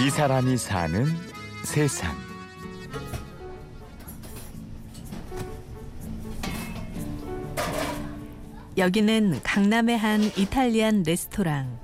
이 0.00 0.10
사람이 0.10 0.56
사는 0.56 1.06
세상. 1.64 2.16
여기는 8.76 9.40
강남의 9.42 9.98
한 9.98 10.20
이탈리안 10.36 11.02
레스토랑. 11.02 11.80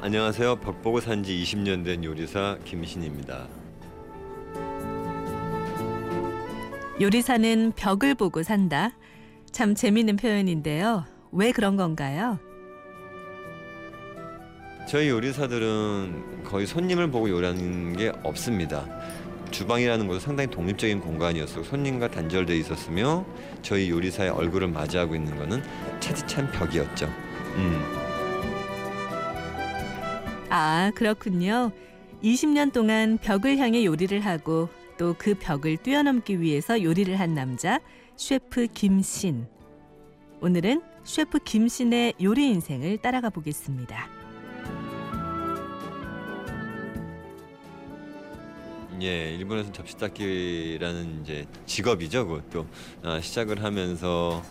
안녕하세요. 0.00 0.56
벽 0.56 0.80
보고 0.80 1.02
산지 1.02 1.34
20년 1.42 1.84
된 1.84 2.02
요리사 2.02 2.56
김신입니다. 2.64 3.46
요리사는 6.98 7.72
벽을 7.76 8.14
보고 8.14 8.42
산다. 8.42 8.92
참 9.52 9.74
재밌는 9.74 10.16
표현인데요. 10.16 11.04
왜 11.30 11.52
그런 11.52 11.76
건가요? 11.76 12.38
저희 14.88 15.08
요리사들은 15.08 16.44
거의 16.44 16.66
손님을 16.66 17.10
보고 17.10 17.28
요리하는 17.30 17.96
게 17.96 18.12
없습니다. 18.22 18.86
주방이라는 19.50 20.06
것은 20.06 20.20
상당히 20.20 20.50
독립적인 20.50 21.00
공간이었고 21.00 21.62
손님과 21.64 22.08
단절돼 22.10 22.56
있었으며 22.58 23.24
저희 23.62 23.90
요리사의 23.90 24.30
얼굴을 24.30 24.68
맞이하고 24.68 25.14
있는 25.14 25.36
것은 25.36 25.62
차디찬 26.00 26.50
벽이었죠. 26.52 27.06
음. 27.56 27.82
아, 30.48 30.90
그렇군요. 30.94 31.70
20년 32.22 32.72
동안 32.72 33.18
벽을 33.18 33.58
향해 33.58 33.84
요리를 33.84 34.18
하고 34.24 34.68
또 34.98 35.14
그 35.16 35.34
벽을 35.34 35.78
뛰어넘기 35.78 36.40
위해서 36.40 36.82
요리를 36.82 37.18
한 37.18 37.34
남자 37.34 37.80
셰프 38.16 38.66
김신. 38.66 39.46
오늘은 40.42 40.82
셰프 41.04 41.38
김신의 41.38 42.14
요리 42.22 42.48
인생을 42.48 42.98
따라가 42.98 43.30
보겠습니다. 43.30 44.19
예, 49.02 49.34
일본에서는 49.34 49.72
접시닦기라는 49.72 51.22
이제 51.22 51.46
직업이죠. 51.66 52.26
그것도 52.26 52.66
아, 53.02 53.20
시작을 53.20 53.62
하면서 53.62 54.42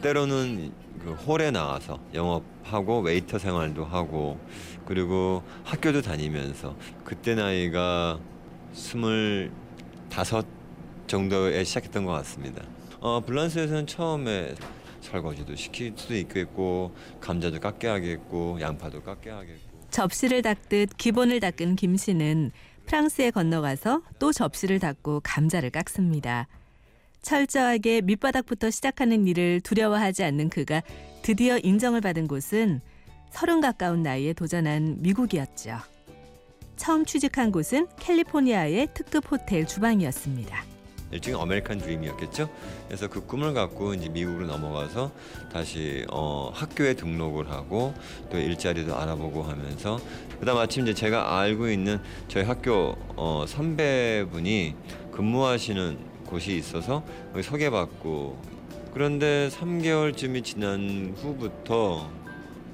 때로는 0.00 0.72
그 1.00 1.12
홀에 1.12 1.50
나와서 1.50 2.00
영업하고 2.14 3.00
웨이터 3.00 3.38
생활도 3.38 3.84
하고 3.84 4.38
그리고 4.86 5.42
학교도 5.64 6.02
다니면서 6.02 6.76
그때 7.04 7.34
나이가 7.34 8.18
스물 8.72 9.50
다섯 10.08 10.46
정도에 11.06 11.64
시작했던 11.64 12.04
것 12.04 12.12
같습니다. 12.12 12.62
어, 13.00 13.20
블란스에서는 13.20 13.86
처음에 13.86 14.54
설거지도 15.00 15.56
시킬 15.56 15.92
수도 15.96 16.14
있겠고 16.14 16.94
감자도 17.20 17.58
깎게 17.60 17.88
하겠고 17.88 18.58
양파도 18.60 19.02
깎게 19.02 19.30
하겠고 19.30 19.70
접시를 19.90 20.42
닦듯 20.42 20.96
기본을 20.96 21.40
닦은 21.40 21.76
김 21.76 21.96
씨는 21.96 22.52
프랑스에 22.86 23.30
건너가서 23.30 24.02
또 24.18 24.32
접시를 24.32 24.78
닦고 24.78 25.20
감자를 25.22 25.70
깎습니다. 25.70 26.48
철저하게 27.22 28.00
밑바닥부터 28.02 28.70
시작하는 28.70 29.26
일을 29.28 29.60
두려워하지 29.60 30.24
않는 30.24 30.48
그가 30.48 30.82
드디어 31.22 31.58
인정을 31.58 32.00
받은 32.00 32.28
곳은 32.28 32.80
서른 33.30 33.60
가까운 33.60 34.02
나이에 34.02 34.32
도전한 34.32 34.96
미국이었죠. 35.00 35.78
처음 36.76 37.04
취직한 37.04 37.52
곳은 37.52 37.88
캘리포니아의 37.98 38.88
특급 38.94 39.30
호텔 39.30 39.66
주방이었습니다. 39.66 40.69
일종의 41.12 41.40
아메리칸 41.40 41.78
드림이었겠죠. 41.78 42.48
그래서 42.86 43.08
그 43.08 43.26
꿈을 43.26 43.54
갖고 43.54 43.94
이제 43.94 44.08
미국으로 44.08 44.46
넘어가서 44.46 45.10
다시 45.52 46.04
어, 46.10 46.50
학교에 46.54 46.94
등록을 46.94 47.50
하고 47.50 47.94
또 48.30 48.38
일자리도 48.38 48.96
알아보고 48.96 49.42
하면서 49.42 49.98
그다음 50.38 50.58
마침 50.58 50.84
이제 50.84 50.94
제가 50.94 51.38
알고 51.38 51.68
있는 51.70 52.00
저희 52.28 52.44
학교 52.44 52.96
어, 53.16 53.44
선배분이 53.46 54.74
근무하시는 55.12 55.98
곳이 56.26 56.56
있어서 56.56 57.04
소개받고 57.42 58.38
그런데 58.94 59.48
3개월쯤이 59.52 60.44
지난 60.44 61.14
후부터 61.16 62.10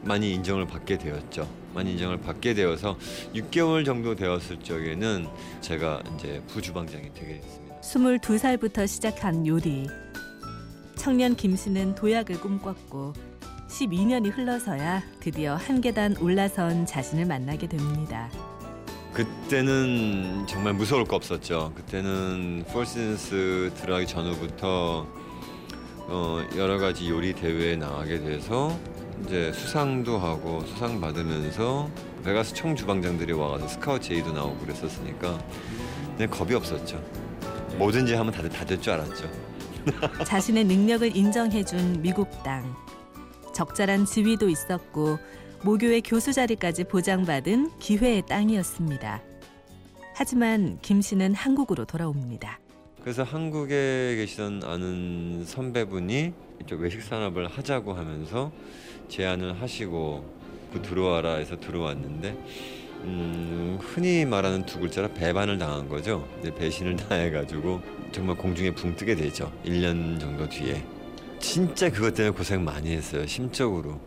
많이 0.02 0.32
인정을 0.32 0.66
받게 0.66 0.98
되었죠. 0.98 1.48
많이 1.74 1.92
인정을 1.92 2.18
받게 2.18 2.54
되어서 2.54 2.96
6개월 3.34 3.84
정도 3.84 4.14
되었을 4.14 4.60
적에는 4.60 5.28
제가 5.60 6.02
이제 6.14 6.40
부주방장이 6.48 7.12
되게 7.12 7.40
됐습니다. 7.40 7.65
22살부터 7.86 8.86
시작한 8.86 9.46
요리. 9.46 9.86
청년 10.96 11.36
김 11.36 11.54
씨는 11.54 11.94
도약을 11.94 12.40
꿈꿨고 12.40 13.12
12년이 13.68 14.36
흘러서야 14.36 15.02
드디어 15.20 15.54
한 15.54 15.80
계단 15.80 16.16
올라선 16.16 16.86
자신을 16.86 17.26
만나게 17.26 17.68
됩니다. 17.68 18.28
그때는 19.12 20.46
정말 20.48 20.74
무서울 20.74 21.04
거 21.04 21.14
없었죠. 21.14 21.72
그때는 21.76 22.64
폴시즌스 22.72 23.72
들어가기 23.76 24.06
전후부터 24.08 25.06
어, 26.08 26.44
여러 26.56 26.78
가지 26.78 27.08
요리 27.08 27.34
대회에 27.34 27.76
나가게 27.76 28.18
돼서 28.18 28.76
이제 29.24 29.52
수상도 29.52 30.18
하고 30.18 30.60
수상 30.66 31.00
받으면서 31.00 31.88
베가스 32.24 32.52
총 32.52 32.74
주방장들이 32.74 33.32
와가지고 33.32 33.68
스카우트 33.68 34.08
제의도 34.08 34.32
나오고 34.32 34.58
그랬었으니까 34.58 35.38
겁이 36.30 36.54
없었죠. 36.54 37.25
뭐든지 37.78 38.14
하면 38.14 38.32
다들 38.32 38.48
다 38.50 38.64
될 38.64 38.80
줄 38.80 38.92
알았죠. 38.94 39.30
자신의 40.24 40.64
능력을 40.64 41.16
인정해준 41.16 42.02
미국 42.02 42.28
땅. 42.42 42.74
적절한 43.54 44.04
지위도 44.04 44.48
있었고 44.48 45.18
모교의 45.62 46.02
교수 46.02 46.32
자리까지 46.32 46.84
보장받은 46.84 47.78
기회의 47.78 48.22
땅이었습니다. 48.26 49.22
하지만 50.14 50.78
김 50.82 51.00
씨는 51.00 51.34
한국으로 51.34 51.84
돌아옵니다. 51.84 52.58
그래서 53.02 53.22
한국에 53.22 54.16
계시던 54.16 54.62
아는 54.64 55.44
선배분이 55.46 56.32
이쪽 56.62 56.80
외식 56.80 57.02
산업을 57.02 57.46
하자고 57.48 57.92
하면서 57.94 58.50
제안을 59.08 59.60
하시고 59.60 60.24
그 60.72 60.82
들어와라 60.82 61.36
해서 61.36 61.58
들어왔는데 61.60 62.36
음, 63.04 63.78
흔히 63.80 64.24
말하는 64.24 64.66
두 64.66 64.80
글자로 64.80 65.12
배반을 65.14 65.58
당한 65.58 65.88
거죠. 65.88 66.28
배신을 66.58 66.96
당해가지고 67.08 67.80
정말 68.12 68.36
공중에 68.36 68.72
붕 68.72 68.96
뜨게 68.96 69.14
되죠. 69.14 69.52
1년 69.64 70.18
정도 70.18 70.48
뒤에. 70.48 70.84
진짜 71.38 71.90
그것 71.90 72.14
때문에 72.14 72.34
고생 72.36 72.64
많이 72.64 72.90
했어요. 72.92 73.26
심적으로. 73.26 74.00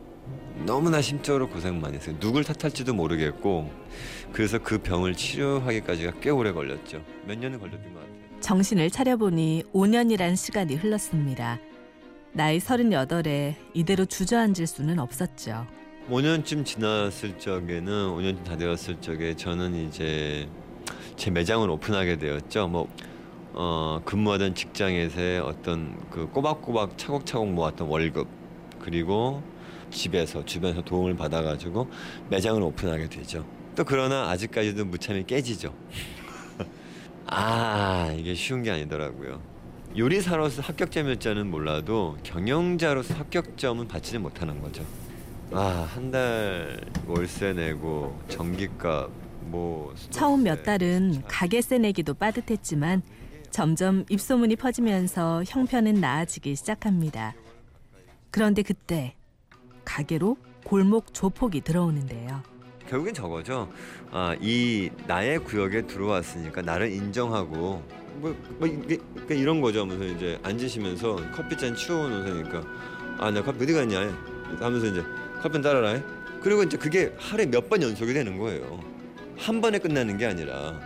너무나 0.65 1.01
심적으로 1.01 1.47
고생 1.47 1.79
많이 1.79 1.95
했어요. 1.95 2.15
누굴 2.19 2.43
탓할지도 2.43 2.93
모르겠고 2.93 3.71
그래서 4.33 4.59
그 4.59 4.79
병을 4.79 5.15
치료하기까지가 5.15 6.19
꽤 6.21 6.29
오래 6.29 6.51
걸렸죠. 6.51 7.01
몇 7.25 7.37
년은 7.37 7.59
걸렸던 7.59 7.93
것 7.93 7.99
같아요. 7.99 8.19
정신을 8.41 8.89
차려보니 8.89 9.63
5년이란 9.73 10.35
시간이 10.35 10.75
흘렀습니다. 10.75 11.59
나이 12.33 12.59
38에 12.59 13.55
이대로 13.73 14.05
주저앉을 14.05 14.67
수는 14.67 14.99
없었죠. 14.99 15.65
5년쯤 16.09 16.65
지났을 16.65 17.37
적에는 17.37 18.09
5년쯤 18.09 18.43
다 18.43 18.57
되었을 18.57 18.99
적에 18.99 19.35
저는 19.35 19.87
이제 19.87 20.49
제 21.15 21.29
매장을 21.29 21.69
오픈하게 21.69 22.17
되었죠. 22.17 22.67
뭐 22.67 22.87
어, 23.53 24.01
근무하던 24.05 24.55
직장에서의 24.55 25.39
어떤 25.39 25.95
그 26.09 26.27
꼬박꼬박 26.29 26.97
차곡차곡 26.97 27.51
모았던 27.51 27.87
월급 27.87 28.27
그리고 28.79 29.43
집에서 29.91 30.43
주변에서 30.43 30.81
도움을 30.81 31.15
받아가지고 31.15 31.87
매장을 32.29 32.59
오픈하게 32.59 33.07
되죠. 33.09 33.45
또 33.75 33.83
그러나 33.83 34.29
아직까지도 34.29 34.85
무참히 34.85 35.23
깨지죠. 35.25 35.75
아 37.27 38.11
이게 38.17 38.33
쉬운 38.33 38.63
게 38.63 38.71
아니더라고요. 38.71 39.41
요리사로서 39.95 40.63
합격점 40.63 41.07
일자는 41.07 41.51
몰라도 41.51 42.17
경영자로서 42.23 43.13
합격점은 43.13 43.87
받지는 43.87 44.23
못하는 44.23 44.59
거죠. 44.59 44.83
아, 45.51 45.87
한 45.93 46.11
달 46.11 46.79
월세 47.07 47.53
내고 47.53 48.19
전기값 48.27 49.09
뭐 49.41 49.93
처음 50.11 50.43
몇 50.43 50.63
달은 50.63 51.23
가게세 51.27 51.79
내기도 51.79 52.13
빠듯했지만 52.13 53.01
점점 53.49 54.05
입소문이 54.09 54.55
퍼지면서 54.55 55.43
형편은 55.47 55.95
나아지기 55.95 56.55
시작합니다. 56.55 57.33
그런데 58.31 58.61
그때 58.61 59.15
가게로 59.85 60.37
골목 60.63 61.13
조폭이 61.13 61.61
들어오는데요. 61.61 62.41
결국엔 62.87 63.13
저거죠. 63.13 63.71
아, 64.11 64.35
이 64.39 64.89
나의 65.07 65.39
구역에 65.39 65.83
들어왔으니까 65.87 66.61
나를 66.61 66.91
인정하고 66.91 67.83
뭐, 68.15 68.35
뭐 68.59 68.67
이게 68.67 68.97
그러니까 69.13 69.35
이런 69.35 69.61
거죠. 69.61 69.81
하면서 69.81 70.03
이제 70.05 70.39
앉으시면서 70.43 71.15
커피잔 71.35 71.75
치워놓으니까 71.75 72.63
아, 73.19 73.31
나 73.31 73.41
커피 73.43 73.63
어디 73.63 73.73
갔냐 73.73 73.99
하면서 74.59 74.85
이제 74.87 75.03
따라라. 75.43 75.99
그리고 76.41 76.63
이제 76.63 76.77
그게 76.77 77.13
하루에 77.17 77.45
몇 77.45 77.69
번 77.69 77.81
연속이 77.81 78.13
되는 78.13 78.37
거예요. 78.37 78.79
한 79.37 79.61
번에 79.61 79.77
끝나는 79.79 80.17
게 80.17 80.25
아니라. 80.25 80.79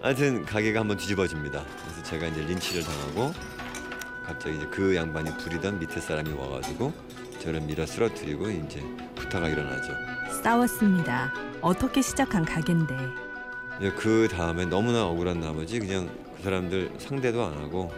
하여튼 0.00 0.44
가게가 0.44 0.80
한번 0.80 0.96
뒤집어집니다. 0.96 1.64
그래서 1.64 2.02
제가 2.02 2.26
이제 2.26 2.42
린치를 2.42 2.82
당하고 2.82 3.32
갑자기 4.24 4.56
이제 4.56 4.66
그 4.70 4.94
양반이 4.96 5.36
부리던 5.38 5.78
밑에 5.78 6.00
사람이 6.00 6.32
와가지고 6.32 6.92
저를 7.40 7.60
밀어 7.60 7.86
쓰러뜨리고 7.86 8.50
이제 8.50 8.82
부타가 9.14 9.48
일어나죠. 9.48 9.92
싸웠습니다. 10.42 11.32
어떻게 11.60 12.02
시작한 12.02 12.44
가게인데 12.44 12.96
그 13.96 14.28
다음에 14.30 14.64
너무나 14.64 15.04
억울한 15.06 15.40
나머지 15.40 15.78
그냥 15.78 16.08
그 16.36 16.42
사람들 16.42 16.92
상대도 16.98 17.44
안 17.44 17.52
하고 17.58 17.92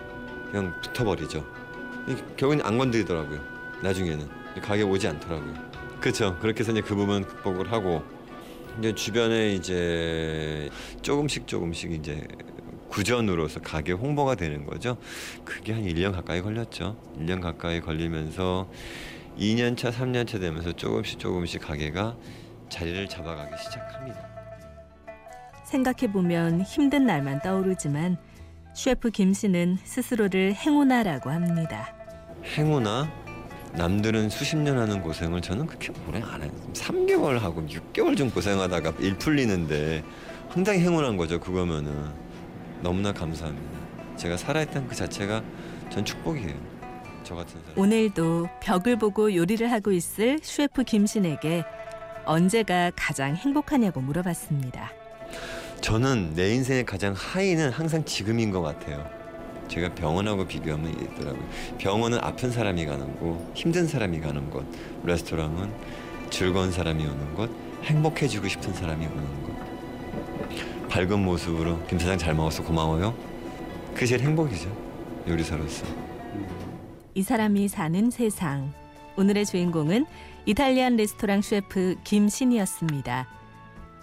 그냥 0.51 0.75
붙어버리죠. 0.83 1.45
이- 2.09 2.17
결국엔 2.37 2.61
안 2.63 2.77
건드리더라고요. 2.77 3.41
나중에는 3.83 4.29
가게 4.61 4.83
오지 4.83 5.09
않더라고요. 5.09 5.55
그렇죠. 6.01 6.39
그렇게 6.41 6.61
해서 6.61 6.73
이제 6.73 6.81
그 6.81 6.95
부분 6.95 7.25
극복을 7.25 7.73
하고 7.73 8.03
이제 8.79 8.95
주변에 8.95 9.53
이제 9.53 10.69
조금씩 11.03 11.47
조금씩 11.47 11.93
이제 11.93 12.27
구전으로서 12.89 13.61
가게 13.61 13.93
홍보가 13.93 14.35
되는 14.37 14.65
거죠. 14.67 14.97
그게 15.45 15.73
한 15.73 15.83
1년 15.83 16.13
가까이 16.13 16.41
걸렸죠. 16.41 16.97
1년 17.19 17.41
가까이 17.41 17.81
걸리면서 17.81 18.71
2년 19.39 19.77
차, 19.77 19.91
3년 19.91 20.29
차 20.29 20.39
되면서 20.39 20.73
조금씩 20.73 21.19
조금씩 21.19 21.61
가게가 21.63 22.17
자리를 22.69 23.09
잡아가기 23.09 23.51
시작합니다. 23.65 24.29
생각해 25.65 26.13
보면 26.13 26.61
힘든 26.61 27.07
날만 27.07 27.41
떠오르지만 27.43 28.17
셰프 28.75 29.11
김 29.11 29.33
씨는 29.33 29.79
스스로를 29.83 30.55
행운아라고 30.55 31.31
합니다. 31.31 31.95
행우나 32.57 33.24
남들은 33.77 34.31
수십 34.31 34.57
년 34.57 34.79
하는 34.79 35.03
고생을 35.03 35.41
저는 35.41 35.67
그렇게 35.67 35.93
오래 36.09 36.23
안 36.23 36.43
해요. 36.43 36.51
3개월 36.73 37.39
하고 37.39 37.63
6개월 37.67 38.17
좀 38.17 38.31
고생하다가 38.31 38.95
일 39.01 39.19
풀리는데 39.19 40.05
상당히 40.53 40.81
행운한 40.81 41.17
거죠. 41.17 41.41
그거면은 41.41 41.93
너무나 42.81 43.13
감사합니다. 43.13 43.79
제가 44.17 44.37
살아있다는 44.37 44.87
그 44.87 44.95
자체가 44.95 45.43
전 45.91 46.05
축복이에요. 46.05 46.55
저 47.25 47.35
같은 47.35 47.61
사람. 47.63 47.79
오늘도 47.79 48.49
벽을 48.63 48.97
보고 48.97 49.35
요리를 49.35 49.71
하고 49.73 49.91
있을 49.91 50.39
셰프 50.43 50.85
김 50.85 51.07
씨에게 51.07 51.65
언제가 52.25 52.93
가장 52.95 53.35
행복하냐고 53.35 54.01
물어봤습니다. 54.01 54.93
저는 55.81 56.35
내 56.35 56.55
인생의 56.55 56.87
가장 56.87 57.13
하이는 57.13 57.71
항상 57.71 58.05
지금인 58.05 58.51
것 58.51 58.63
같아요. 58.63 59.05
제가 59.69 59.95
병원하고 59.95 60.47
비교하면 60.47 60.91
있더라고요. 60.91 61.49
병원은 61.79 62.19
아픈 62.23 62.51
사람이 62.51 62.87
가는 62.87 63.17
곳, 63.17 63.53
힘든 63.55 63.87
사람이 63.87 64.21
가는 64.21 64.51
곳. 64.51 64.65
레스토랑은 65.05 65.73
즐거운 66.31 66.71
사람이 66.71 67.05
오는 67.05 67.35
곳, 67.35 67.51
행복해지고 67.83 68.49
싶은 68.49 68.73
사람이 68.73 69.07
오는 69.07 69.43
곳. 69.43 69.55
밝은 70.89 71.19
모습으로 71.25 71.85
김 71.87 71.99
사장 71.99 72.17
잘 72.17 72.35
먹었어 72.35 72.63
고마워요. 72.63 73.15
그게 73.95 74.07
제일 74.07 74.23
행복이죠. 74.23 74.71
요리사로서. 75.29 75.87
이 77.15 77.23
사람이 77.23 77.69
사는 77.69 78.11
세상. 78.11 78.73
오늘의 79.17 79.47
주인공은 79.47 80.07
이탈리안 80.47 80.97
레스토랑 80.97 81.43
셰프 81.43 81.97
김신이었습니다. 82.05 83.29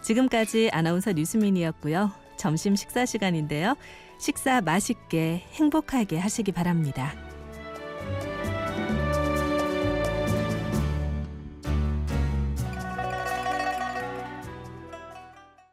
지금까지 0.02 0.70
아나운서 0.72 1.12
류수민이었고요. 1.12 2.21
점심 2.42 2.76
식사 2.76 3.06
시간인데요. 3.06 3.76
식사 4.18 4.62
맛있게 4.62 5.44
행복하게 5.54 6.18
하시기 6.18 6.52
바랍니다. 6.52 7.31